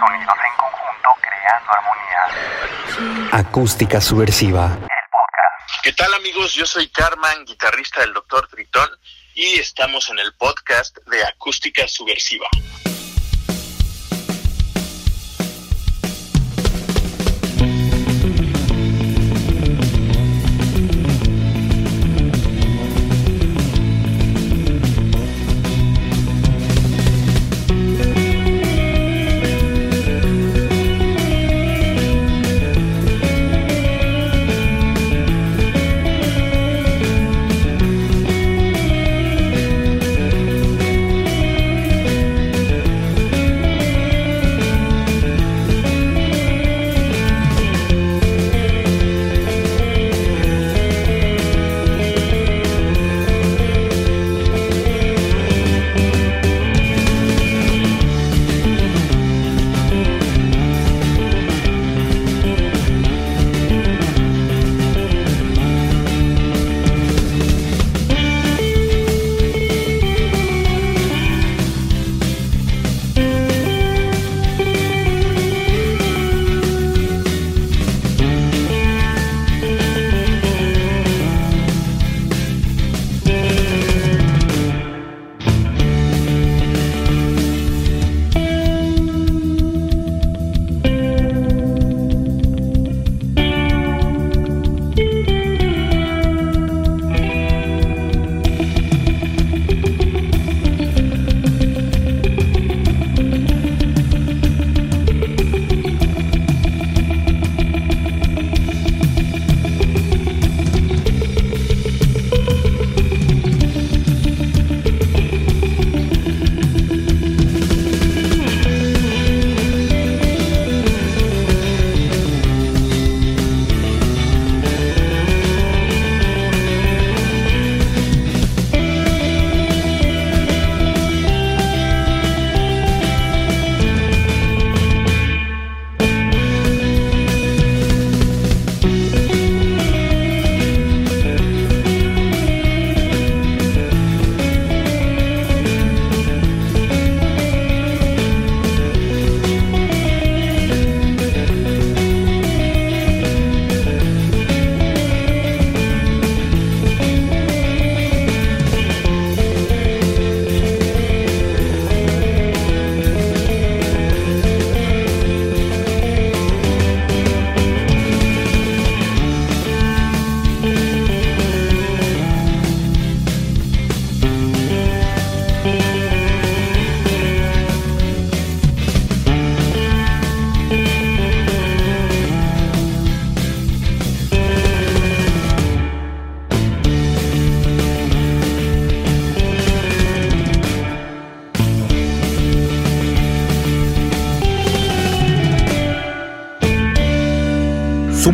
[0.00, 3.38] sonidos en conjunto creando armonía.
[3.38, 4.64] Acústica subversiva.
[4.66, 5.82] El podcast.
[5.82, 6.54] ¿Qué tal amigos?
[6.54, 8.48] Yo soy Carman, guitarrista del Dr.
[8.48, 8.88] Tritón
[9.34, 12.46] y estamos en el podcast de Acústica Subversiva.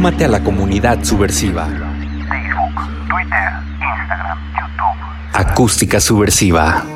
[0.07, 1.67] Súmate a la comunidad subversiva.
[1.67, 5.33] Facebook, Twitter, Instagram, YouTube.
[5.33, 6.96] Acústica subversiva.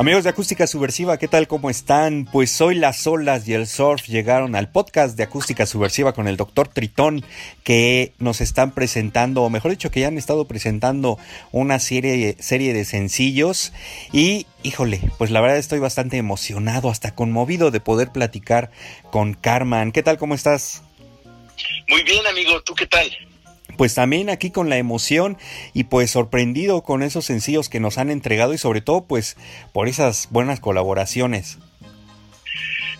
[0.00, 1.46] Amigos de Acústica Subversiva, ¿qué tal?
[1.46, 2.24] ¿Cómo están?
[2.24, 6.38] Pues hoy las olas y el surf llegaron al podcast de Acústica Subversiva con el
[6.38, 7.22] doctor Tritón,
[7.64, 11.18] que nos están presentando, o mejor dicho, que ya han estado presentando
[11.52, 13.74] una serie, serie de sencillos.
[14.10, 18.70] Y, híjole, pues la verdad estoy bastante emocionado, hasta conmovido de poder platicar
[19.10, 19.92] con Carman.
[19.92, 20.16] ¿Qué tal?
[20.16, 20.82] ¿Cómo estás?
[21.90, 23.06] Muy bien amigo, ¿tú qué tal?
[23.76, 25.38] Pues también aquí con la emoción
[25.74, 29.36] y pues sorprendido con esos sencillos que nos han entregado y sobre todo pues
[29.72, 31.58] por esas buenas colaboraciones.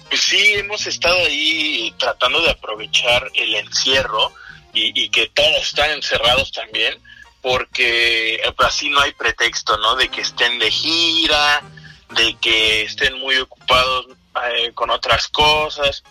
[0.09, 4.33] Pues sí, hemos estado ahí tratando de aprovechar el encierro
[4.73, 6.95] y, que todos están encerrados también,
[7.43, 9.97] porque así no hay pretexto, ¿no?
[9.97, 11.63] De que estén de gira,
[12.11, 14.07] de que estén muy ocupados
[14.53, 16.03] eh, con otras cosas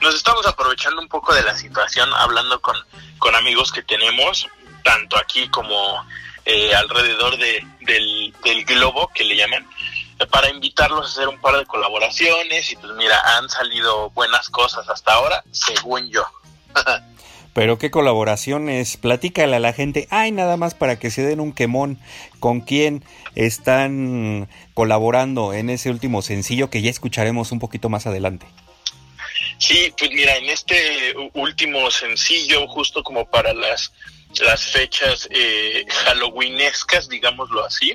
[0.00, 2.76] nos estamos aprovechando un poco de la situación, hablando con,
[3.18, 4.46] con amigos que tenemos,
[4.84, 6.04] tanto aquí como
[6.44, 9.66] eh, alrededor de, del, del globo, que le llaman,
[10.30, 14.88] para invitarlos a hacer un par de colaboraciones y pues mira, han salido buenas cosas
[14.88, 16.24] hasta ahora, según yo.
[17.52, 21.54] Pero qué colaboraciones, platícale a la gente, ay, nada más para que se den un
[21.54, 21.98] quemón
[22.38, 23.02] con quién
[23.34, 28.46] están colaborando en ese último sencillo que ya escucharemos un poquito más adelante.
[29.58, 33.92] Sí, pues mira, en este último sencillo, justo como para las,
[34.40, 37.94] las fechas eh, halloweenescas, digámoslo así,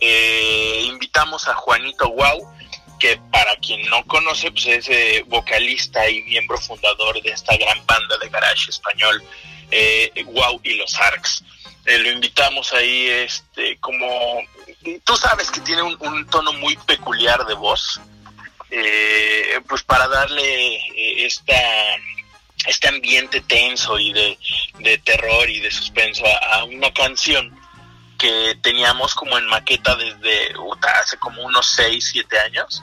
[0.00, 2.54] eh, invitamos a Juanito Wow,
[2.98, 7.84] que para quien no conoce, pues es eh, vocalista y miembro fundador de esta gran
[7.86, 9.22] banda de garage español,
[9.70, 11.44] eh, Wow y los Arcs.
[11.86, 14.06] Eh, lo invitamos ahí, este, como
[15.04, 18.00] tú sabes que tiene un tono muy peculiar de voz,
[18.76, 21.54] eh, pues para darle eh, esta
[22.66, 27.54] este ambiente tenso y de, terror y de suspenso a, una canción
[28.18, 30.54] que teníamos como en maqueta desde
[31.00, 32.82] hace como unos 6, 7 años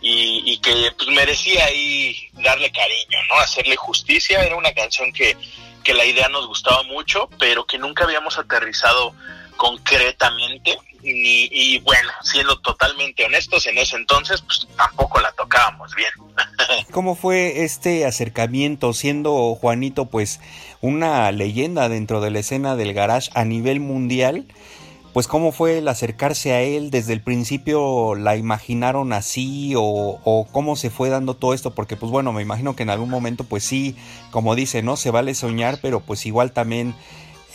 [0.00, 3.40] y, y, que pues merecía ahí darle cariño, ¿no?
[3.40, 4.44] Hacerle justicia.
[4.44, 5.36] Era una canción que,
[5.82, 9.14] que la idea nos gustaba mucho, pero que nunca habíamos aterrizado
[9.56, 16.10] concretamente y bueno, siendo totalmente honestos, en ese entonces pues tampoco la tocábamos bien.
[16.90, 20.40] ¿Cómo fue este acercamiento siendo Juanito pues
[20.80, 24.46] una leyenda dentro de la escena del garage a nivel mundial?
[25.12, 30.46] Pues cómo fue el acercarse a él, desde el principio la imaginaron así o, o,
[30.52, 33.44] cómo se fue dando todo esto, porque pues bueno, me imagino que en algún momento
[33.44, 33.96] pues sí,
[34.30, 34.98] como dice, ¿no?
[34.98, 36.94] Se vale soñar, pero pues igual también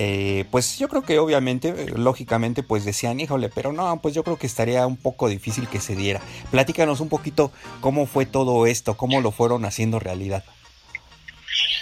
[0.04, 4.36] eh, pues yo creo que obviamente, lógicamente, pues decían, híjole, pero no, pues yo creo
[4.36, 6.22] que estaría un poco difícil que se diera.
[6.50, 7.52] Platícanos un poquito
[7.82, 10.44] cómo fue todo esto, cómo lo fueron haciendo realidad.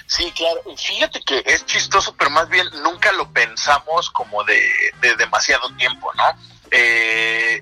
[0.06, 0.60] Sí, claro.
[0.76, 4.60] Fíjate que es chistoso, pero más bien nunca lo pensamos como de,
[5.00, 6.24] de demasiado tiempo, ¿no?
[6.72, 7.62] Eh,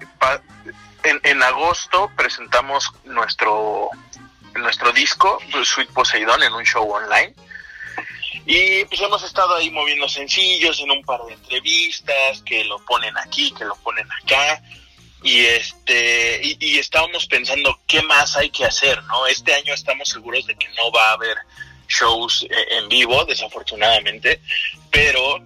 [1.04, 3.92] en, en, agosto presentamos nuestro,
[4.56, 7.36] nuestro disco, Sweet Poseidon, en un show online.
[8.46, 13.18] Y pues hemos estado ahí moviendo sencillos en un par de entrevistas, que lo ponen
[13.18, 14.62] aquí, que lo ponen acá.
[15.24, 19.26] Y este, y, estábamos pensando qué más hay que hacer, ¿no?
[19.26, 21.38] Este año estamos seguros de que no va a haber
[21.88, 24.42] shows eh, en vivo, desafortunadamente,
[24.92, 25.44] pero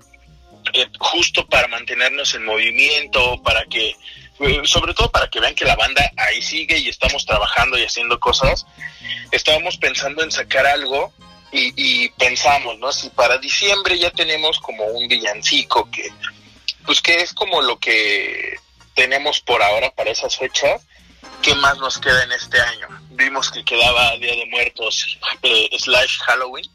[0.74, 3.96] eh, justo para mantenernos en movimiento, para que,
[4.40, 7.84] eh, sobre todo para que vean que la banda ahí sigue y estamos trabajando y
[7.84, 8.66] haciendo cosas,
[9.32, 11.14] estábamos pensando en sacar algo
[11.52, 12.92] y, y, pensamos, ¿no?
[12.92, 16.10] Si para diciembre ya tenemos como un villancico que,
[16.86, 18.56] pues que es como lo que
[18.96, 20.86] tenemos por ahora para esas fechas,
[21.42, 22.88] ¿qué más nos queda en este año?
[23.10, 26.66] Vimos que quedaba Día de Muertos eh, slash Halloween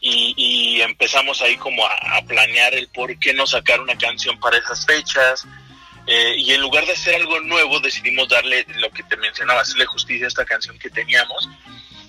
[0.00, 4.58] y, empezamos ahí como a, a, planear el por qué no sacar una canción para
[4.58, 5.46] esas fechas.
[6.06, 9.86] Eh, y en lugar de hacer algo nuevo, decidimos darle lo que te mencionaba, hacerle
[9.86, 11.48] justicia a esta canción que teníamos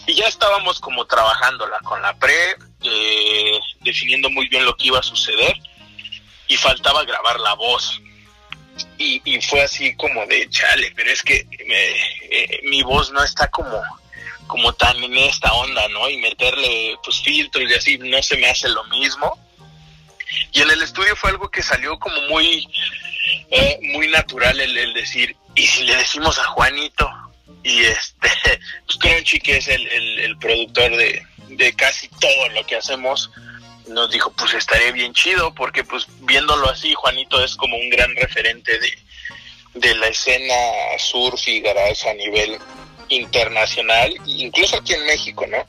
[0.08, 5.00] y ya estábamos como trabajándola con la pre, eh, definiendo muy bien lo que iba
[5.00, 5.58] a suceder
[6.48, 8.02] y faltaba grabar la voz.
[8.98, 11.92] Y, y fue así como de chale, pero es que me,
[12.30, 13.82] eh, mi voz no está como,
[14.48, 16.10] como tan en esta onda, ¿no?
[16.10, 19.40] Y meterle pues filtros y así no se me hace lo mismo.
[20.52, 22.68] Y en el estudio fue algo que salió como muy,
[23.50, 27.10] eh, muy natural el, el decir, ¿y si le decimos a Juanito?
[27.66, 28.30] Y este
[28.86, 29.86] pues Crunchy que es el,
[30.20, 33.32] el, productor de, de, casi todo lo que hacemos
[33.88, 38.16] nos dijo pues estaría bien chido porque pues viéndolo así Juanito es como un gran
[38.16, 38.98] referente de,
[39.74, 40.54] de la escena
[41.00, 42.60] surf y garage a nivel
[43.10, 45.66] internacional incluso aquí en México no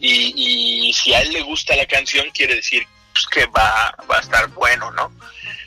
[0.00, 4.20] y si a él le gusta la canción quiere decir pues, que va, va a
[4.20, 5.10] estar bueno no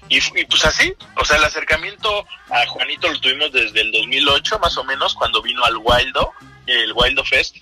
[0.09, 4.77] y, pues así, o sea, el acercamiento a Juanito lo tuvimos desde el 2008 más
[4.77, 6.31] o menos, cuando vino al Wildo,
[6.67, 7.57] el Wildo Fest,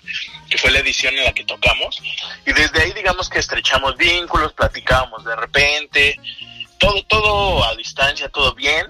[0.50, 2.02] que fue la edición en la que tocamos.
[2.46, 6.20] Y desde ahí digamos que estrechamos vínculos, platicábamos de repente,
[6.78, 8.86] todo, todo a distancia, todo bien.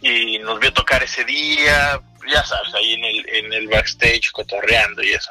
[0.00, 5.02] Y nos vio tocar ese día, ya sabes, ahí en el, en el backstage cotorreando
[5.02, 5.30] y eso.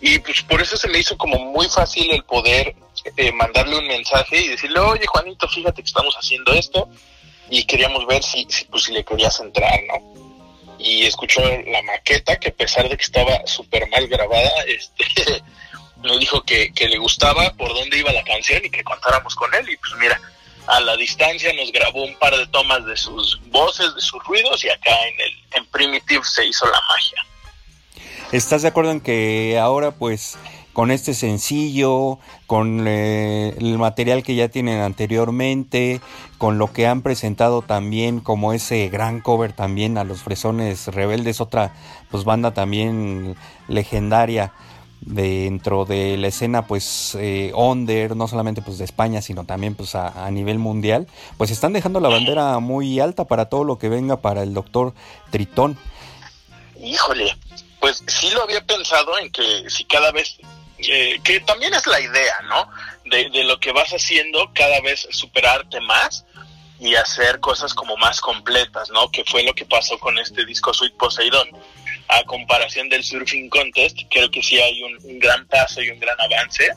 [0.00, 2.74] Y pues por eso se me hizo como muy fácil el poder
[3.16, 6.88] eh, mandarle un mensaje y decirle, oye Juanito, fíjate que estamos haciendo esto
[7.50, 10.76] y queríamos ver si, si, pues, si le querías entrar, ¿no?
[10.78, 15.42] Y escuchó la maqueta que a pesar de que estaba súper mal grabada, este,
[16.02, 19.52] nos dijo que, que le gustaba por dónde iba la canción y que contáramos con
[19.54, 20.20] él y pues mira,
[20.68, 24.62] a la distancia nos grabó un par de tomas de sus voces, de sus ruidos
[24.64, 27.24] y acá en el en Primitive se hizo la magia.
[28.32, 30.36] ¿Estás de acuerdo en que ahora pues
[30.78, 36.00] con este sencillo, con eh, el material que ya tienen anteriormente,
[36.38, 41.40] con lo que han presentado también como ese gran cover también a los Fresones Rebeldes,
[41.40, 41.74] otra
[42.12, 43.34] pues banda también
[43.66, 44.52] legendaria
[45.00, 49.96] dentro de la escena pues eh, under, no solamente pues de España, sino también pues
[49.96, 51.08] a, a, nivel mundial,
[51.38, 54.94] pues están dejando la bandera muy alta para todo lo que venga para el doctor
[55.32, 55.76] Tritón.
[56.80, 57.36] Híjole,
[57.80, 60.38] pues sí lo había pensado en que si cada vez,
[60.78, 62.70] eh, que también es la idea, ¿no?
[63.04, 66.24] De, de lo que vas haciendo, cada vez superarte más
[66.80, 69.10] y hacer cosas como más completas, ¿no?
[69.10, 71.48] Que fue lo que pasó con este disco Sweet Poseidon.
[72.10, 76.18] A comparación del Surfing Contest, creo que sí hay un, gran paso y un gran
[76.18, 76.70] avance,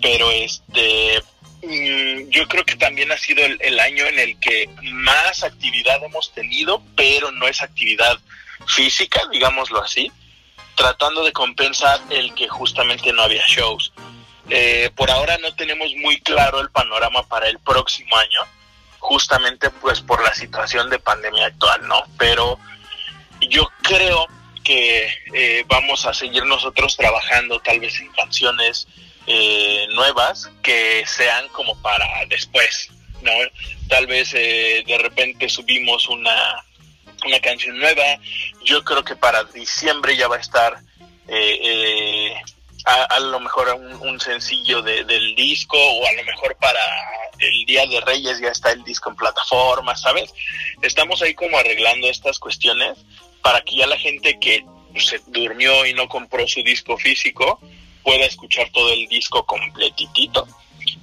[0.00, 1.20] pero este
[1.64, 6.32] mm, yo creo que también ha sido el, año en el que más actividad hemos
[6.32, 8.16] tenido, pero no es actividad
[8.68, 10.12] física, digámoslo así,
[10.74, 13.92] tratando de compensar el que justamente no había shows.
[14.50, 18.40] Eh, por ahora no tenemos muy claro el panorama para el próximo año,
[18.98, 22.02] justamente pues por la situación de pandemia actual, ¿no?
[22.18, 22.58] Pero
[23.40, 24.26] yo creo
[24.62, 28.86] que eh, vamos a seguir nosotros trabajando tal vez en canciones
[29.26, 32.90] eh, nuevas que sean como para después,
[33.22, 33.32] ¿no?
[33.88, 36.64] Tal vez eh, de repente subimos una,
[37.26, 38.02] una canción nueva,
[38.64, 40.76] yo creo que para diciembre ya va a estar
[41.28, 42.34] eh,
[42.84, 46.80] a, a, lo mejor un, un sencillo de, del disco o a lo mejor para
[47.38, 50.32] el Día de Reyes ya está el disco en plataforma, ¿sabes?
[50.82, 52.98] Estamos ahí como arreglando estas cuestiones
[53.42, 54.64] para que ya la gente que
[54.98, 57.60] se durmió y no compró su disco físico
[58.02, 60.46] pueda escuchar todo el disco completitito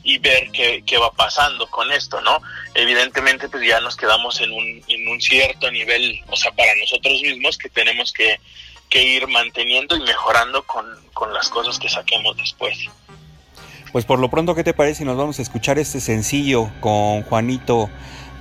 [0.04, 2.42] y ver qué, qué, va pasando con esto, ¿no?
[2.74, 7.22] Evidentemente, pues ya nos quedamos en un, en un cierto nivel, o sea, para nosotros
[7.22, 8.40] mismos que tenemos que,
[8.90, 12.78] que ir manteniendo y mejorando con, con, las cosas que saquemos después.
[13.92, 17.90] Pues por lo pronto, ¿qué te parece nos vamos a escuchar este sencillo con Juanito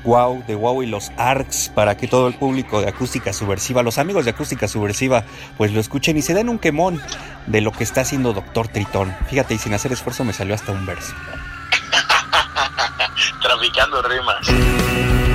[0.05, 3.99] Wow de Wow y los ARCs para que todo el público de Acústica Subversiva, los
[3.99, 5.25] amigos de Acústica Subversiva,
[5.57, 7.01] pues lo escuchen y se den un quemón
[7.47, 9.15] de lo que está haciendo Doctor Tritón.
[9.29, 11.15] Fíjate, y sin hacer esfuerzo me salió hasta un verso.
[13.43, 15.28] Traficando rimas.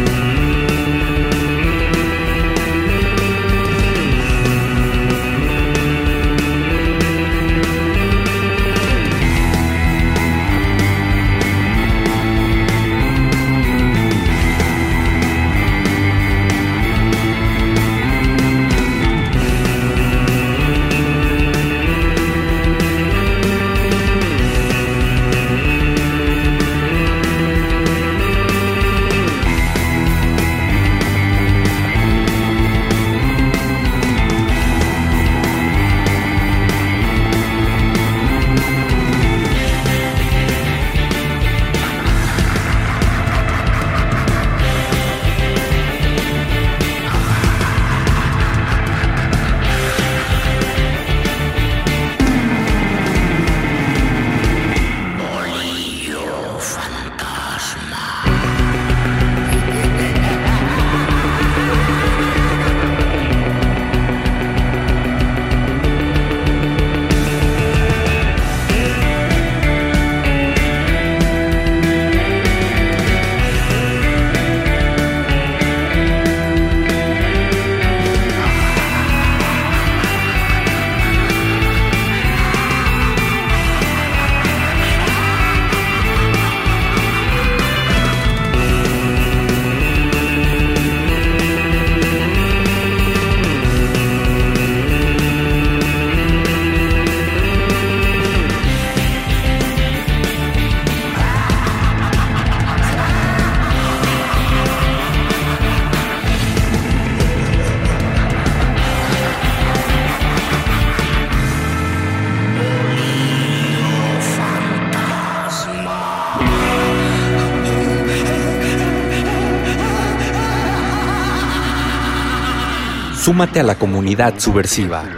[123.24, 125.02] Súmate a la comunidad subversiva.
[125.02, 125.14] Facebook,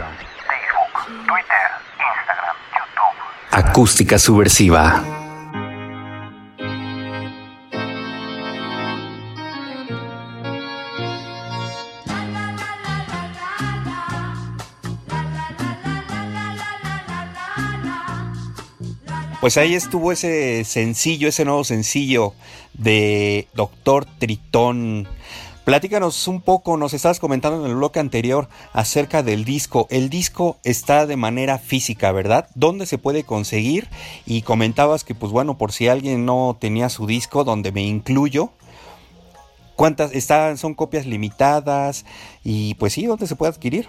[1.26, 1.66] Twitter,
[2.14, 3.68] Instagram, YouTube.
[3.68, 5.02] Acústica subversiva.
[19.40, 22.34] Pues ahí estuvo ese sencillo, ese nuevo sencillo
[22.72, 25.08] de Doctor Tritón.
[25.66, 29.88] Platícanos un poco, nos estabas comentando en el bloque anterior acerca del disco.
[29.90, 32.48] El disco está de manera física, ¿verdad?
[32.54, 33.88] ¿Dónde se puede conseguir?
[34.26, 38.52] Y comentabas que, pues bueno, por si alguien no tenía su disco, donde me incluyo,
[39.74, 40.56] ¿cuántas están?
[40.56, 42.06] Son copias limitadas
[42.44, 43.88] y pues sí, ¿dónde se puede adquirir?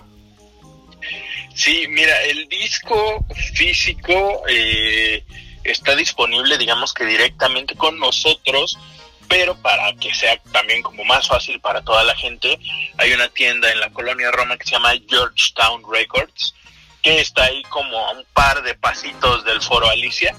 [1.54, 5.24] Sí, mira, el disco físico eh,
[5.64, 8.80] está disponible, digamos que directamente con nosotros
[9.28, 12.58] pero para que sea también como más fácil para toda la gente,
[12.98, 16.54] hay una tienda en la colonia Roma que se llama Georgetown Records,
[17.02, 20.36] que está ahí como a un par de pasitos del foro Alicia.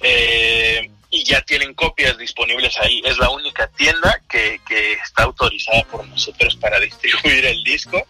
[0.00, 3.00] Eh, y ya tienen copias disponibles ahí.
[3.04, 8.04] Es la única tienda que, que está autorizada por nosotros para distribuir el disco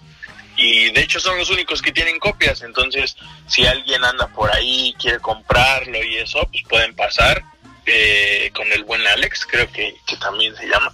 [0.56, 4.94] y de hecho son los únicos que tienen copias, entonces si alguien anda por ahí
[4.98, 7.44] quiere comprarlo y eso, pues pueden pasar
[7.86, 10.92] eh, con el buen Alex, creo que, también se llama,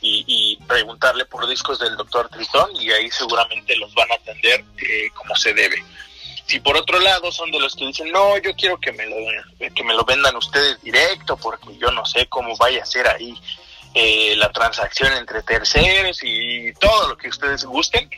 [0.00, 5.10] y, preguntarle por discos del doctor Tritón y ahí seguramente los van a atender eh,
[5.14, 5.84] como se debe.
[6.46, 9.16] Si por otro lado son de los que dicen, no, yo quiero que me lo,
[9.74, 13.38] que me lo vendan ustedes directo porque yo no sé cómo vaya a ser ahí
[13.94, 18.08] eh, la transacción entre terceros y todo lo que ustedes gusten,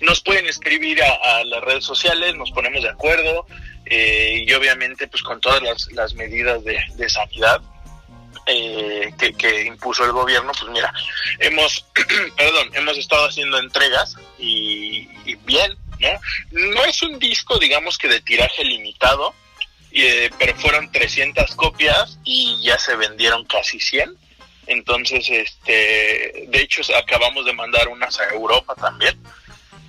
[0.00, 3.46] nos pueden escribir a, las redes sociales, nos ponemos de acuerdo
[3.86, 5.62] eh, y obviamente pues con todas
[5.92, 7.60] las, medidas de, sanidad
[8.46, 10.92] eh, que, impuso el gobierno, pues mira,
[11.40, 11.86] hemos,
[12.36, 15.08] perdón, hemos estado haciendo entregas y,
[15.44, 16.08] bien, ¿no?
[16.50, 19.34] No es un disco, digamos que de tiraje limitado,
[19.92, 24.14] eh, pero fueron 300 copias y ya se vendieron casi 100.
[24.68, 29.16] Entonces, este, de hecho, acabamos de mandar unas a Europa también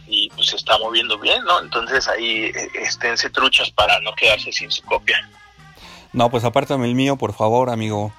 [0.07, 1.61] y pues se está moviendo bien, ¿no?
[1.61, 5.17] Entonces ahí eh, esténse truchas para no quedarse sin su copia.
[6.13, 8.13] No, pues apártame el mío, por favor, amigo.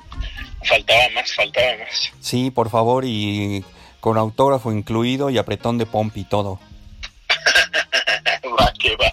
[0.64, 2.12] Faltaba más, faltaba más.
[2.20, 3.64] Sí, por favor, y
[4.00, 6.60] con autógrafo incluido y apretón de pomp y todo.
[8.60, 9.12] va, que va.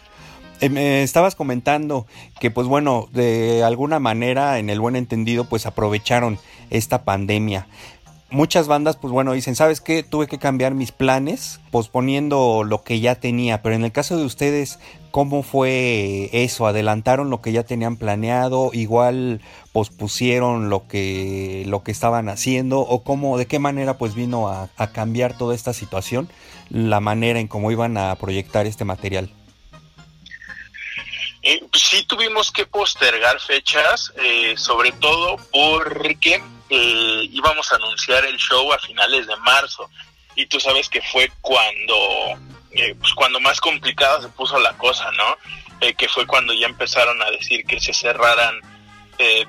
[0.61, 2.05] Eh, me estabas comentando
[2.39, 6.39] que pues bueno, de alguna manera, en el buen entendido, pues aprovecharon
[6.69, 7.67] esta pandemia
[8.29, 10.03] muchas bandas, pues bueno, dicen, ¿sabes qué?
[10.03, 14.23] Tuve que cambiar mis planes posponiendo lo que ya tenía, pero en el caso de
[14.23, 14.79] ustedes,
[15.11, 16.67] ¿cómo fue eso?
[16.67, 18.71] ¿Adelantaron lo que ya tenían planeado?
[18.73, 19.41] ¿Igual
[19.71, 22.79] pospusieron lo que, lo que estaban haciendo?
[22.79, 26.29] ¿O cómo, de qué manera pues vino a, cambiar toda esta situación,
[26.69, 29.31] la manera en cómo iban a proyectar este material?
[31.41, 38.37] Eh, sí tuvimos que postergar fechas, eh, sobre todo porque eh, íbamos a anunciar el
[38.37, 39.89] show a finales de marzo
[40.35, 41.95] y tú sabes que fue cuando
[42.71, 45.37] eh, pues cuando más complicada se puso la cosa, ¿no?
[45.81, 48.59] Eh, que fue cuando ya empezaron a decir que se cerraran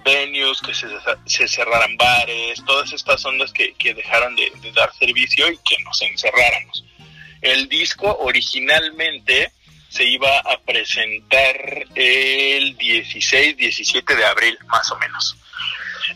[0.04, 5.50] venues, que se, cerraran bares, todas estas ondas que, que dejaron de, de, dar servicio
[5.50, 6.84] y que nos encerráramos.
[7.42, 9.50] El disco originalmente
[9.88, 15.36] se iba a presentar el 16, 17 de abril, más o menos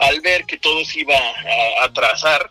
[0.01, 2.51] al ver que todo se iba a atrasar,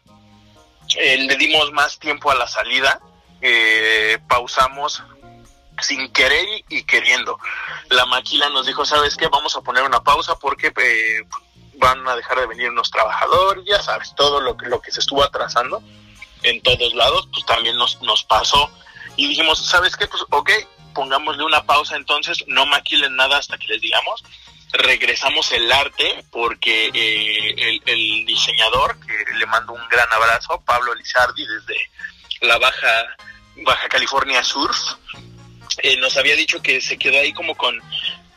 [0.97, 2.99] eh, le dimos más tiempo a la salida,
[3.41, 5.03] eh, pausamos
[5.81, 7.39] sin querer y queriendo.
[7.89, 9.27] La maquila nos dijo, ¿sabes qué?
[9.27, 11.21] Vamos a poner una pausa porque eh,
[11.75, 15.81] van a dejar de venir unos trabajadores, ya sabes, todo lo que, se estuvo atrasando
[16.43, 18.69] en todos lados, pues también nos, nos pasó.
[19.15, 20.07] Y dijimos, ¿sabes qué?
[20.07, 20.51] Pues ok,
[20.93, 24.23] pongámosle una pausa entonces, no maquilen nada hasta que les digamos
[24.71, 31.45] regresamos el arte porque eh, el, diseñador, que le mando un gran abrazo, Pablo Lizardi,
[31.45, 31.75] desde
[32.41, 33.05] la Baja,
[33.57, 34.77] Baja California Surf,
[35.81, 37.79] eh, nos había dicho que se quedó ahí como con,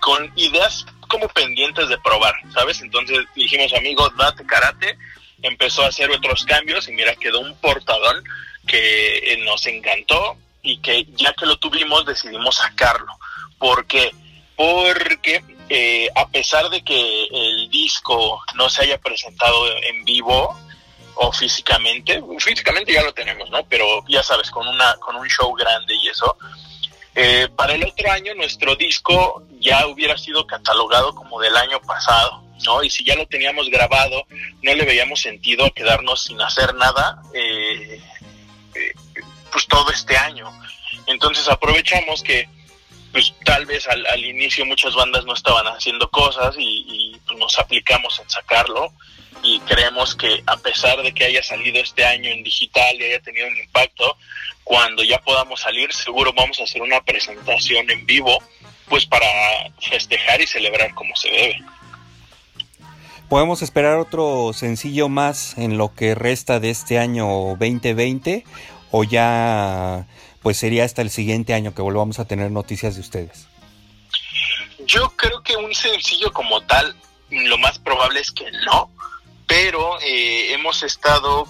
[0.01, 2.81] con ideas como pendientes de probar, ¿sabes?
[2.81, 4.97] Entonces dijimos, amigo, date karate,
[5.43, 8.25] empezó a hacer otros cambios y mira, quedó un portadón
[8.67, 13.13] que eh, nos encantó y que ya que lo tuvimos decidimos sacarlo.
[13.59, 14.11] ¿Por qué?
[14.57, 20.55] Porque eh, a pesar de que el disco no se haya presentado en vivo
[21.15, 23.65] o físicamente, físicamente ya lo tenemos, ¿no?
[23.71, 26.37] Pero ya sabes, con, una, con un show grande y eso,
[27.15, 32.43] eh, para el otro año nuestro disco ya hubiera sido catalogado como del año pasado,
[32.67, 32.83] ¿no?
[32.83, 34.27] Y si ya lo teníamos grabado,
[34.61, 37.99] no le veíamos sentido a quedarnos sin hacer nada, eh,
[39.51, 40.53] pues todo este año.
[41.07, 42.47] Entonces aprovechamos que
[43.13, 47.59] pues tal vez al, al, inicio muchas bandas no estaban haciendo cosas y, pues, nos
[47.59, 48.93] aplicamos en sacarlo
[49.43, 53.21] y creemos que a pesar de que haya salido este año en digital y haya
[53.21, 54.17] tenido un impacto,
[54.65, 58.43] cuando ya podamos salir seguro vamos a hacer una presentación en vivo
[58.89, 59.27] pues para
[59.81, 61.63] festejar y celebrar como se debe.
[63.29, 67.27] ¿Podemos esperar otro sencillo más en lo que resta de este año
[67.59, 68.45] 2020
[68.91, 70.07] o ya
[70.43, 73.47] pues sería hasta el siguiente año que volvamos a tener noticias de ustedes.
[74.87, 76.95] Yo creo que un sencillo como tal,
[77.31, 78.91] lo más probable es que no,
[79.47, 81.47] pero eh, hemos estado,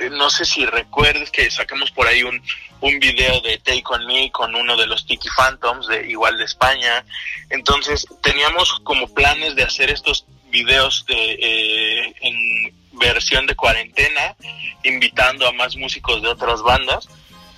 [0.00, 2.42] eh, no sé si recuerdes que sacamos por ahí un,
[2.80, 6.44] un video de Take On Me con uno de los Tiki Phantoms, de igual de
[6.44, 7.04] España,
[7.50, 14.36] entonces teníamos como planes de hacer estos videos de, eh, en versión de cuarentena,
[14.82, 17.08] invitando a más músicos de otras bandas.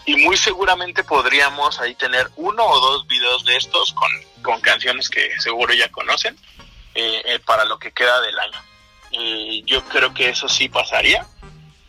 [0.07, 4.11] Y muy seguramente podríamos ahí tener uno o dos videos de estos con,
[4.43, 6.37] con canciones que seguro ya conocen
[6.95, 8.63] eh, eh, para lo que queda del año.
[9.13, 11.27] Eh, yo creo que eso sí pasaría.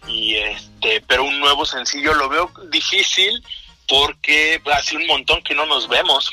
[0.08, 3.44] Y este, pero un nuevo sencillo lo veo difícil
[3.88, 6.32] porque hace un montón que no nos vemos.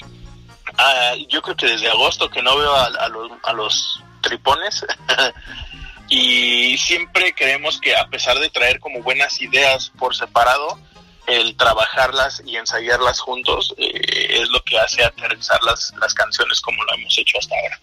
[0.76, 4.84] Ah, yo creo que desde agosto que no veo a, los, a los tripones
[6.08, 10.78] y siempre creemos que a pesar de traer como buenas ideas por separado,
[11.28, 16.82] el trabajarlas y ensayarlas juntos eh, es lo que hace aterrizar las, las canciones como
[16.84, 17.80] lo hemos hecho hasta ahora.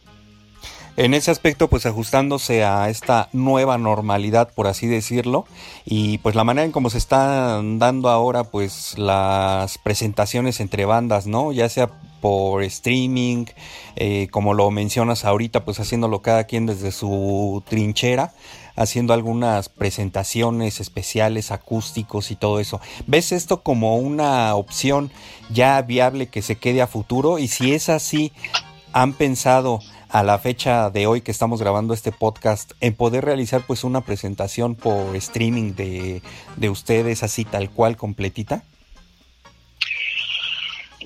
[0.98, 5.46] En ese aspecto, pues ajustándose a esta nueva normalidad, por así decirlo,
[5.84, 11.28] y pues la manera en cómo se están dando ahora, pues las presentaciones entre bandas,
[11.28, 11.52] ¿no?
[11.52, 11.90] Ya sea
[12.22, 13.46] por streaming,
[13.98, 18.32] eh, como lo mencionas ahorita, pues haciéndolo cada quien desde su trinchera,
[18.76, 22.82] haciendo algunas presentaciones especiales, acústicos y todo eso.
[23.08, 25.12] ¿Ves esto como una opción
[25.50, 27.40] ya viable que se quede a futuro?
[27.40, 28.32] Y si es así,
[28.94, 33.62] ¿han pensado a la fecha de hoy que estamos grabando este podcast en poder realizar
[33.66, 36.22] pues una presentación por streaming de,
[36.56, 38.64] de ustedes así tal cual completita?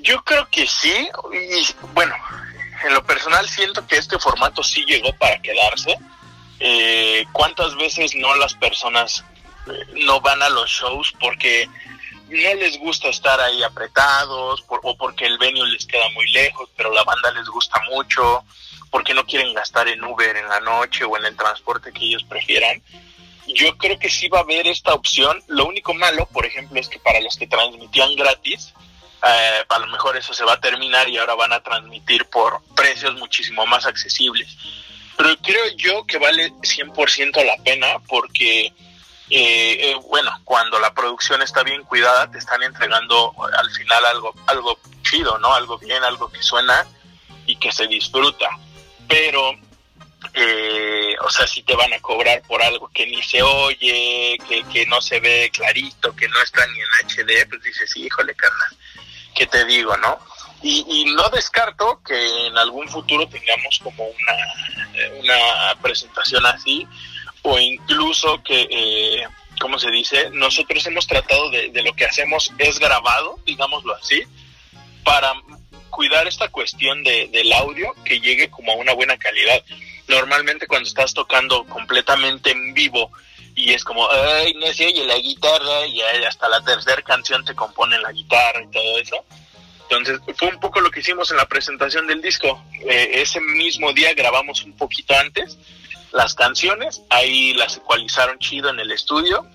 [0.01, 2.13] Yo creo que sí, y bueno,
[2.85, 5.97] en lo personal siento que este formato sí llegó para quedarse.
[6.59, 9.23] Eh, ¿Cuántas veces no las personas
[9.67, 11.69] eh, no van a los shows porque
[12.29, 16.93] no les gusta estar ahí apretados o porque el venue les queda muy lejos, pero
[16.93, 18.43] la banda les gusta mucho,
[18.91, 22.23] porque no quieren gastar en Uber en la noche o en el transporte que ellos
[22.23, 22.81] prefieran?
[23.47, 25.41] Yo creo que sí va a haber esta opción.
[25.47, 28.73] Lo único malo, por ejemplo, es que para los que transmitían gratis,
[29.23, 32.61] eh, a lo mejor eso se va a terminar y ahora van a transmitir por
[32.75, 34.55] precios muchísimo más accesibles.
[35.19, 38.71] Pero creo yo que vale 100% la pena porque, eh,
[39.29, 44.79] eh, bueno, cuando la producción está bien cuidada, te están entregando al final algo, algo
[45.03, 45.53] chido, ¿no?
[45.53, 46.87] Algo bien, algo que suena
[47.45, 48.47] y que se disfruta.
[49.09, 49.55] Pero
[50.33, 54.63] eh, o sea, si te van a cobrar por algo que ni se oye, que,
[54.71, 58.77] que no se ve clarito, que no está ni en HD, pues dices, híjole, carnal,
[59.35, 60.17] ¿qué te digo, no?
[60.61, 66.85] Y, y, no descarto que en algún futuro tengamos como una, una presentación así,
[67.43, 69.27] o incluso que, eh,
[69.61, 70.29] ¿cómo se dice?
[70.31, 74.21] Nosotros hemos tratado de, de lo que hacemos es grabado, digámoslo así,
[75.03, 75.33] para
[75.89, 79.63] cuidar esta cuestión de, del audio que llegue como a una buena calidad.
[80.07, 83.11] Normalmente cuando estás tocando completamente en vivo
[83.55, 87.55] y es como, ay, no se oye la guitarra y hasta la tercera canción te
[87.55, 89.25] componen la guitarra y todo eso.
[89.89, 92.63] Entonces fue un poco lo que hicimos en la presentación del disco.
[92.87, 95.57] Eh, ese mismo día grabamos un poquito antes
[96.11, 99.45] las canciones, ahí las ecualizaron chido en el estudio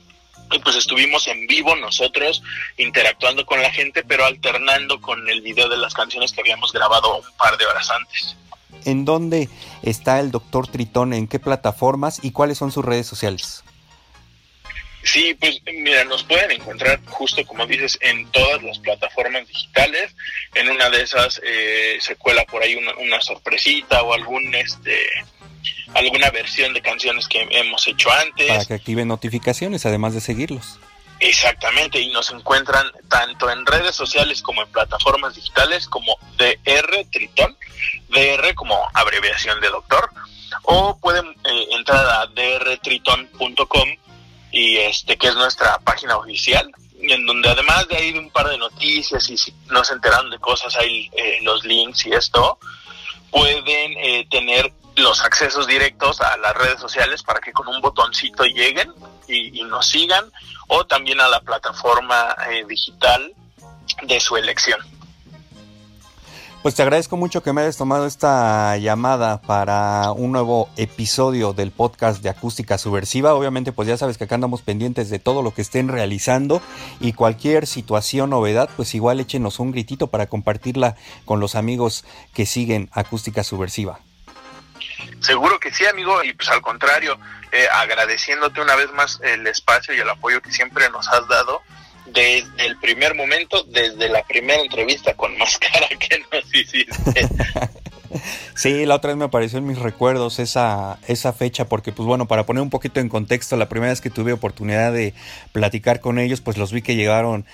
[0.53, 2.42] y pues estuvimos en vivo nosotros
[2.77, 7.16] interactuando con la gente, pero alternando con el video de las canciones que habíamos grabado
[7.16, 8.37] un par de horas antes.
[8.85, 9.49] ¿En dónde
[9.83, 11.12] está el doctor Tritón?
[11.12, 13.63] ¿En qué plataformas y cuáles son sus redes sociales?
[15.05, 20.14] Sí, pues mira, nos pueden encontrar justo como dices en todas las plataformas digitales.
[20.55, 25.07] En una de esas eh, se cuela por ahí una, una, sorpresita o algún este
[25.95, 28.49] alguna versión de canciones que hemos hecho antes.
[28.49, 30.79] Para que activen notificaciones, además de seguirlos.
[31.21, 37.57] Exactamente, y nos encuentran tanto en redes sociales como en plataformas digitales como DR Tritón,
[38.09, 40.11] DR como abreviación de doctor,
[40.64, 43.88] o pueden eh, entrar a drtritón.com
[44.55, 48.57] y este que es nuestra página oficial en donde además de ahí un par de
[48.57, 52.59] noticias y si no se enteran de cosas hay eh, los links y esto
[53.33, 58.45] pueden eh, tener los accesos directos a las redes sociales para que con un botoncito
[58.45, 58.93] lleguen
[59.27, 60.25] y, y nos sigan
[60.69, 63.35] o también a la plataforma eh, digital
[64.05, 64.79] de su elección.
[66.64, 71.72] Pues te agradezco mucho que me hayas tomado esta llamada para un nuevo episodio del
[71.72, 73.35] podcast de Acústica Subversiva.
[73.35, 76.62] Obviamente, pues ya sabes que acá andamos pendientes de todo lo que estén realizando
[77.00, 80.96] y cualquier situación, novedad, pues igual échenos un gritito para compartirla
[81.27, 84.00] con los amigos que siguen Acústica Subversiva.
[85.20, 87.18] Seguro que sí, amigo, y pues al contrario,
[87.53, 91.61] eh, agradeciéndote una vez más el espacio y el apoyo que siempre nos has dado
[92.07, 97.29] desde el primer momento, desde la primera entrevista con máscara que nos hiciste.
[98.55, 102.27] Sí, la otra vez me apareció en mis recuerdos esa, esa fecha, porque pues bueno,
[102.29, 105.14] para poner un poquito en contexto, la primera vez que tuve oportunidad de
[105.51, 107.45] platicar con ellos, pues los vi que llegaron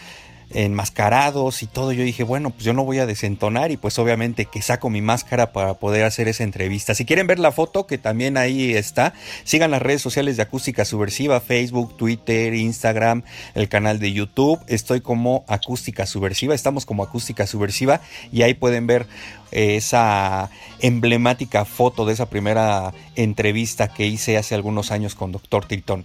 [0.53, 1.93] enmascarados y todo.
[1.93, 5.01] Yo dije, bueno, pues yo no voy a desentonar y pues obviamente que saco mi
[5.01, 6.95] máscara para poder hacer esa entrevista.
[6.95, 10.85] Si quieren ver la foto, que también ahí está, sigan las redes sociales de Acústica
[10.85, 13.23] Subversiva, Facebook, Twitter, Instagram,
[13.55, 14.61] el canal de YouTube.
[14.67, 18.01] Estoy como Acústica Subversiva, estamos como Acústica Subversiva
[18.33, 19.07] y ahí pueden ver
[19.53, 25.67] eh, esa emblemática foto de esa primera entrevista que hice hace algunos años con Doctor
[25.67, 26.05] Tritón.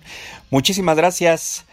[0.50, 1.66] Muchísimas gracias.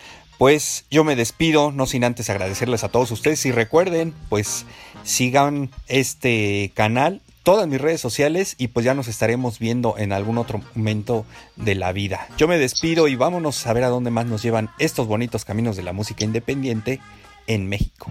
[0.43, 4.67] Pues yo me despido, no sin antes agradecerles a todos ustedes y recuerden, pues
[5.05, 10.39] sigan este canal, todas mis redes sociales y pues ya nos estaremos viendo en algún
[10.39, 11.25] otro momento
[11.55, 12.27] de la vida.
[12.39, 15.77] Yo me despido y vámonos a ver a dónde más nos llevan estos bonitos caminos
[15.77, 16.99] de la música independiente
[17.47, 18.11] en México.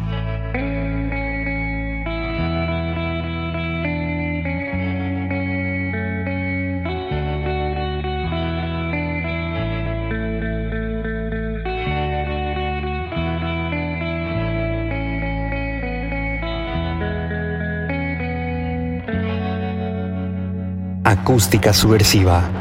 [21.32, 22.61] Acústica Subversiva.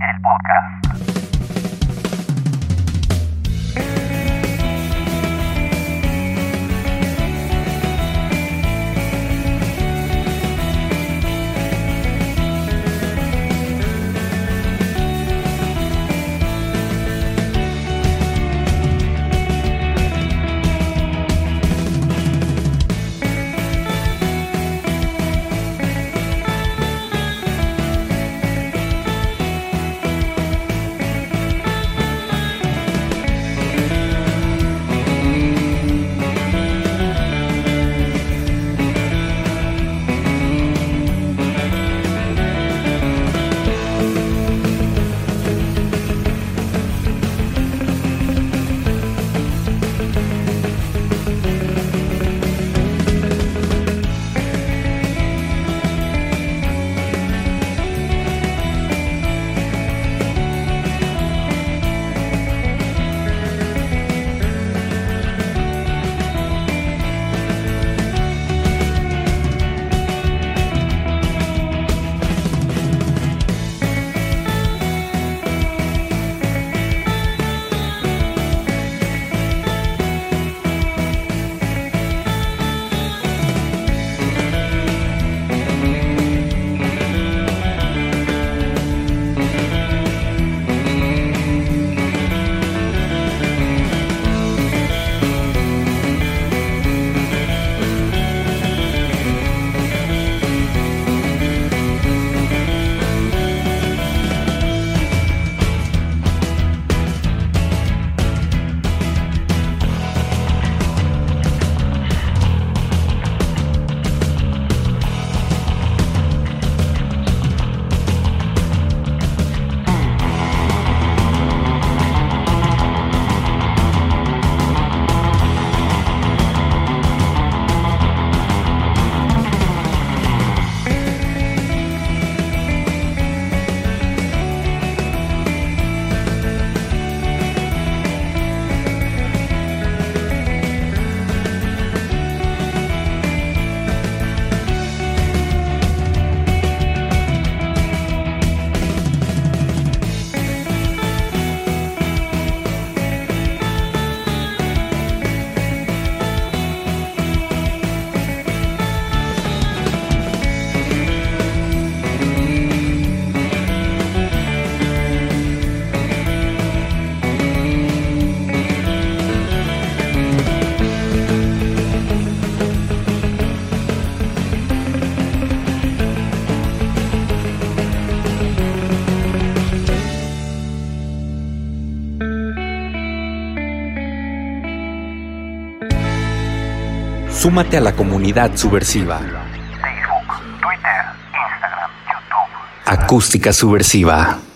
[187.40, 189.18] Súmate a la comunidad subversiva.
[189.18, 192.84] Facebook, Twitter, Instagram, YouTube.
[192.84, 194.49] Acústica Subversiva.